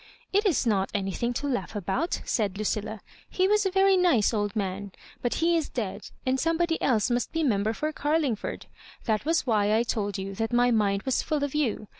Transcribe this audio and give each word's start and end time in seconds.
"It 0.33 0.47
is 0.47 0.65
not 0.65 0.89
anything 0.95 1.31
to 1.35 1.47
laugh 1.47 1.75
about," 1.75 2.21
said 2.25 2.57
Lucilla. 2.57 3.01
"He 3.29 3.47
was 3.47 3.67
a 3.67 3.69
very 3.69 3.95
nice 3.95 4.33
old 4.33 4.55
man; 4.55 4.91
but 5.21 5.35
he 5.35 5.55
is 5.55 5.69
dead, 5.69 6.09
and 6.25 6.39
somebody 6.39 6.79
e^e 6.81 7.11
must 7.11 7.31
be 7.31 7.43
Member 7.43 7.71
for 7.73 7.91
Carlingford: 7.93 8.65
that 9.05 9.25
was 9.25 9.45
why 9.45 9.71
I 9.77 9.83
told 9.83 10.17
you 10.17 10.33
that 10.33 10.51
my 10.51 10.71
mind 10.71 11.03
was 11.03 11.21
full 11.21 11.43
of 11.43 11.53
you. 11.53 11.87